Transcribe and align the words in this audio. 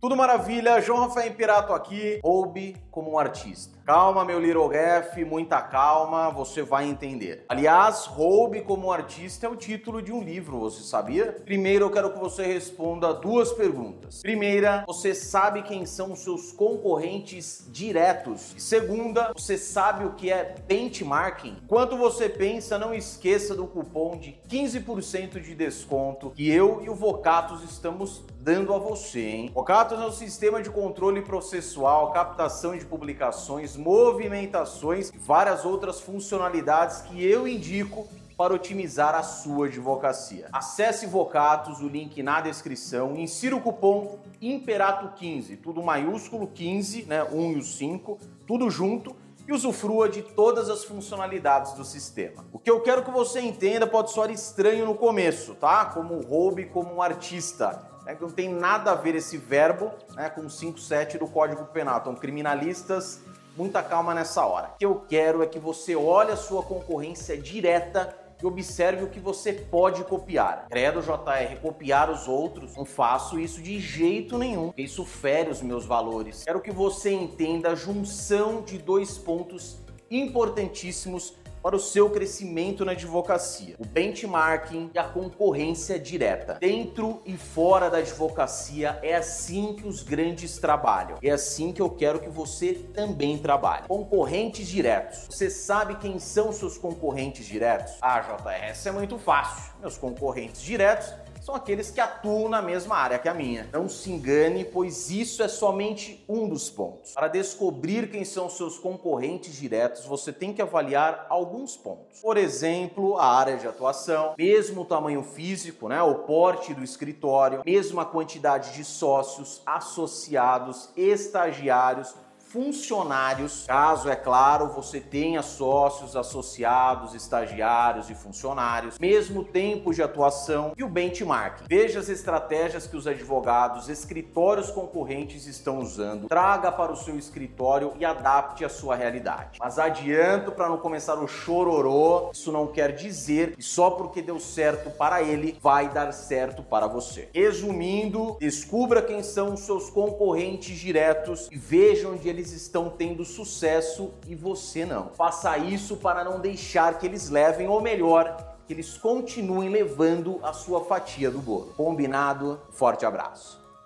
Tudo 0.00 0.16
maravilha, 0.16 0.80
João 0.80 1.00
Rafael 1.00 1.28
Imperato 1.28 1.74
aqui, 1.74 2.20
Roube 2.24 2.74
como 2.90 3.12
um 3.12 3.18
artista. 3.18 3.79
Calma, 3.90 4.24
meu 4.24 4.38
Little 4.38 4.68
Ref, 4.68 5.16
muita 5.24 5.60
calma, 5.60 6.30
você 6.30 6.62
vai 6.62 6.88
entender. 6.88 7.44
Aliás, 7.48 8.06
Roube 8.06 8.60
como 8.60 8.92
artista 8.92 9.46
é 9.46 9.48
o 9.48 9.56
título 9.56 10.00
de 10.00 10.12
um 10.12 10.22
livro, 10.22 10.60
você 10.60 10.84
sabia? 10.84 11.32
Primeiro, 11.44 11.86
eu 11.86 11.90
quero 11.90 12.12
que 12.12 12.18
você 12.20 12.46
responda 12.46 13.12
duas 13.12 13.52
perguntas. 13.52 14.22
Primeira, 14.22 14.84
você 14.86 15.12
sabe 15.12 15.64
quem 15.64 15.84
são 15.86 16.12
os 16.12 16.20
seus 16.20 16.52
concorrentes 16.52 17.66
diretos? 17.68 18.54
E 18.56 18.60
segunda, 18.60 19.32
você 19.36 19.58
sabe 19.58 20.04
o 20.04 20.12
que 20.12 20.30
é 20.30 20.54
benchmarking? 20.68 21.56
Enquanto 21.64 21.96
você 21.96 22.28
pensa, 22.28 22.78
não 22.78 22.94
esqueça 22.94 23.56
do 23.56 23.66
cupom 23.66 24.16
de 24.16 24.38
15% 24.48 25.40
de 25.40 25.52
desconto 25.52 26.30
que 26.30 26.48
eu 26.48 26.80
e 26.80 26.88
o 26.88 26.94
Vocatos 26.94 27.64
estamos 27.64 28.22
dando 28.40 28.72
a 28.72 28.78
você, 28.78 29.20
hein? 29.20 29.50
Vocatos 29.52 30.00
é 30.00 30.06
um 30.06 30.12
sistema 30.12 30.62
de 30.62 30.70
controle 30.70 31.20
processual, 31.22 32.12
captação 32.12 32.76
de 32.76 32.84
publicações, 32.84 33.76
movimentações 33.80 35.10
e 35.10 35.18
várias 35.18 35.64
outras 35.64 36.00
funcionalidades 36.00 37.00
que 37.02 37.24
eu 37.24 37.48
indico 37.48 38.06
para 38.36 38.54
otimizar 38.54 39.14
a 39.14 39.22
sua 39.22 39.66
advocacia. 39.66 40.48
Acesse 40.52 41.06
Vocatos, 41.06 41.80
o 41.80 41.88
link 41.88 42.22
na 42.22 42.40
descrição, 42.40 43.16
insira 43.16 43.54
o 43.56 43.60
cupom 43.60 44.18
IMPERATO15, 44.40 45.58
tudo 45.62 45.82
maiúsculo 45.82 46.46
15, 46.46 47.02
né, 47.02 47.22
1 47.24 47.52
e 47.52 47.58
o 47.58 47.62
5, 47.62 48.18
tudo 48.46 48.70
junto 48.70 49.14
e 49.46 49.52
usufrua 49.52 50.08
de 50.08 50.22
todas 50.22 50.70
as 50.70 50.84
funcionalidades 50.84 51.72
do 51.72 51.84
sistema. 51.84 52.44
O 52.52 52.58
que 52.58 52.70
eu 52.70 52.80
quero 52.80 53.02
que 53.02 53.10
você 53.10 53.40
entenda 53.40 53.86
pode 53.86 54.12
soar 54.12 54.30
estranho 54.30 54.86
no 54.86 54.94
começo, 54.94 55.54
tá? 55.54 55.86
Como 55.86 56.20
roube 56.20 56.66
como 56.66 56.94
um 56.94 57.02
artista. 57.02 57.90
É 58.06 58.14
que 58.14 58.22
não 58.22 58.30
tem 58.30 58.48
nada 58.48 58.92
a 58.92 58.94
ver 58.94 59.14
esse 59.14 59.36
verbo 59.36 59.90
né, 60.14 60.30
com 60.30 60.42
5.7 60.42 61.18
do 61.18 61.26
Código 61.26 61.64
Penal. 61.66 61.98
Então, 62.00 62.14
criminalistas, 62.14 63.20
muita 63.56 63.82
calma 63.82 64.14
nessa 64.14 64.44
hora. 64.44 64.72
O 64.74 64.78
que 64.78 64.86
eu 64.86 65.04
quero 65.08 65.42
é 65.42 65.46
que 65.46 65.58
você 65.58 65.94
olhe 65.96 66.32
a 66.32 66.36
sua 66.36 66.62
concorrência 66.62 67.36
direta 67.36 68.16
e 68.42 68.46
observe 68.46 69.04
o 69.04 69.08
que 69.08 69.20
você 69.20 69.52
pode 69.52 70.02
copiar. 70.04 70.66
Credo 70.70 71.02
JR, 71.02 71.60
copiar 71.60 72.10
os 72.10 72.26
outros, 72.26 72.74
não 72.76 72.84
faço 72.84 73.38
isso 73.38 73.60
de 73.60 73.78
jeito 73.78 74.38
nenhum. 74.38 74.72
Isso 74.76 75.04
fere 75.04 75.50
os 75.50 75.60
meus 75.60 75.84
valores. 75.84 76.44
Quero 76.44 76.60
que 76.60 76.70
você 76.70 77.12
entenda 77.12 77.70
a 77.70 77.74
junção 77.74 78.62
de 78.62 78.78
dois 78.78 79.18
pontos 79.18 79.78
importantíssimos 80.10 81.34
para 81.62 81.76
o 81.76 81.80
seu 81.80 82.10
crescimento 82.10 82.84
na 82.84 82.92
advocacia. 82.92 83.76
O 83.78 83.86
benchmarking 83.86 84.90
e 84.94 84.98
a 84.98 85.04
concorrência 85.04 85.98
direta. 85.98 86.54
Dentro 86.60 87.22
e 87.24 87.36
fora 87.36 87.90
da 87.90 87.98
advocacia 87.98 88.98
é 89.02 89.14
assim 89.14 89.74
que 89.74 89.86
os 89.86 90.02
grandes 90.02 90.58
trabalham. 90.58 91.18
É 91.22 91.30
assim 91.30 91.72
que 91.72 91.82
eu 91.82 91.90
quero 91.90 92.20
que 92.20 92.28
você 92.28 92.74
também 92.74 93.38
trabalhe. 93.38 93.88
Concorrentes 93.88 94.66
diretos. 94.68 95.26
Você 95.28 95.50
sabe 95.50 95.96
quem 95.96 96.18
são 96.18 96.52
seus 96.52 96.78
concorrentes 96.78 97.46
diretos? 97.46 97.94
Ah, 98.00 98.20
JS 98.20 98.86
é 98.86 98.92
muito 98.92 99.18
fácil. 99.18 99.72
Meus 99.80 99.98
concorrentes 99.98 100.62
diretos 100.62 101.12
são 101.50 101.56
aqueles 101.56 101.90
que 101.90 102.00
atuam 102.00 102.48
na 102.48 102.62
mesma 102.62 102.96
área 102.96 103.18
que 103.18 103.28
a 103.28 103.34
minha. 103.34 103.68
Não 103.72 103.88
se 103.88 104.12
engane, 104.12 104.64
pois 104.64 105.10
isso 105.10 105.42
é 105.42 105.48
somente 105.48 106.24
um 106.28 106.48
dos 106.48 106.70
pontos. 106.70 107.12
Para 107.12 107.26
descobrir 107.26 108.08
quem 108.08 108.24
são 108.24 108.48
seus 108.48 108.78
concorrentes 108.78 109.54
diretos, 109.54 110.04
você 110.04 110.32
tem 110.32 110.52
que 110.52 110.62
avaliar 110.62 111.26
alguns 111.28 111.76
pontos. 111.76 112.20
Por 112.20 112.36
exemplo, 112.36 113.18
a 113.18 113.26
área 113.26 113.56
de 113.56 113.66
atuação, 113.66 114.34
mesmo 114.38 114.82
o 114.82 114.84
tamanho 114.84 115.24
físico, 115.24 115.88
né, 115.88 116.00
o 116.00 116.20
porte 116.20 116.72
do 116.72 116.84
escritório, 116.84 117.62
mesmo 117.66 118.00
a 118.00 118.06
quantidade 118.06 118.72
de 118.74 118.84
sócios, 118.84 119.60
associados, 119.66 120.90
estagiários, 120.96 122.14
funcionários, 122.50 123.64
caso 123.66 124.08
é 124.10 124.16
claro 124.16 124.68
você 124.68 124.98
tenha 125.00 125.40
sócios, 125.40 126.16
associados, 126.16 127.14
estagiários 127.14 128.10
e 128.10 128.14
funcionários, 128.14 128.98
mesmo 128.98 129.44
tempo 129.44 129.94
de 129.94 130.02
atuação 130.02 130.72
e 130.76 130.82
o 130.82 130.88
benchmarking. 130.88 131.64
Veja 131.68 132.00
as 132.00 132.08
estratégias 132.08 132.88
que 132.88 132.96
os 132.96 133.06
advogados, 133.06 133.88
escritórios 133.88 134.70
concorrentes 134.70 135.46
estão 135.46 135.78
usando, 135.78 136.26
traga 136.26 136.72
para 136.72 136.90
o 136.90 136.96
seu 136.96 137.16
escritório 137.16 137.92
e 137.98 138.04
adapte 138.04 138.64
à 138.64 138.68
sua 138.68 138.96
realidade. 138.96 139.58
Mas 139.60 139.78
adianto 139.78 140.50
para 140.50 140.68
não 140.68 140.78
começar 140.78 141.14
o 141.14 141.28
chororô, 141.28 142.30
isso 142.32 142.50
não 142.50 142.66
quer 142.66 142.96
dizer 142.96 143.54
que 143.54 143.62
só 143.62 143.90
porque 143.90 144.20
deu 144.20 144.40
certo 144.40 144.90
para 144.90 145.22
ele 145.22 145.56
vai 145.62 145.88
dar 145.88 146.12
certo 146.12 146.64
para 146.64 146.88
você. 146.88 147.28
Resumindo, 147.32 148.36
descubra 148.40 149.00
quem 149.00 149.22
são 149.22 149.54
os 149.54 149.60
seus 149.60 149.88
concorrentes 149.88 150.76
diretos 150.76 151.48
e 151.52 151.56
veja 151.56 152.08
onde 152.08 152.28
eles 152.28 152.39
eles 152.40 152.52
estão 152.52 152.88
tendo 152.88 153.24
sucesso 153.24 154.14
e 154.26 154.34
você 154.34 154.86
não. 154.86 155.10
Faça 155.10 155.58
isso 155.58 155.96
para 155.96 156.24
não 156.24 156.40
deixar 156.40 156.98
que 156.98 157.06
eles 157.06 157.28
levem, 157.28 157.68
ou 157.68 157.80
melhor, 157.80 158.56
que 158.66 158.72
eles 158.72 158.96
continuem 158.96 159.68
levando 159.68 160.40
a 160.42 160.52
sua 160.52 160.84
fatia 160.84 161.30
do 161.30 161.38
bolo. 161.38 161.74
Combinado? 161.76 162.58
Forte 162.70 163.04
abraço. 163.04 163.60